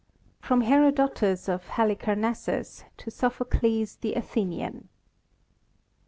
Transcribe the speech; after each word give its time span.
V. 0.41 0.47
From 0.47 0.61
Herodotus 0.61 1.47
of 1.47 1.67
Halicarnassus 1.67 2.85
to 2.97 3.11
Sophocles 3.11 3.97
the 3.97 4.15
Athenian. 4.15 4.89